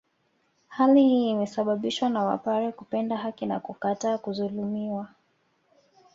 Hali 0.67 1.01
hii 1.03 1.29
imesababishwa 1.29 2.09
na 2.09 2.23
wapare 2.23 2.71
kupenda 2.71 3.17
haki 3.17 3.45
na 3.45 3.59
kukataa 3.59 4.17
kuzulumiwa 4.17 5.07